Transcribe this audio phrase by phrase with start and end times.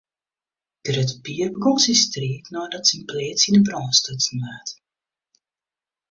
[0.87, 4.69] Grutte Pier begûn syn striid nei't syn pleats yn 'e brân stutsen waard.